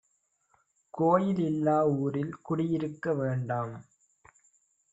[0.93, 3.73] கோயில் இல்லா ஊரில் குடி இருக்க வேண்டாம்